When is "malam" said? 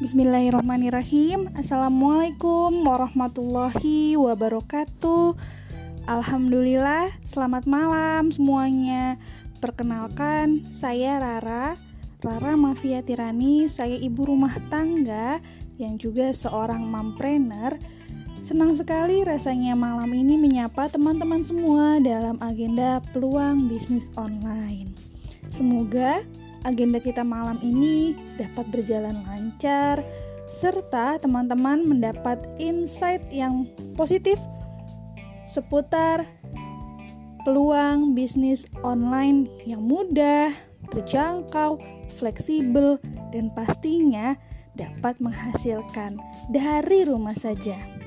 7.68-8.32, 19.76-20.16, 27.24-27.60